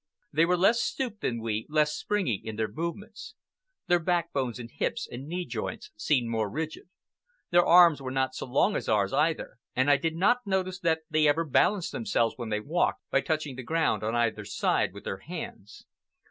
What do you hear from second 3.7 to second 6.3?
Their backbones and hips and knee joints seemed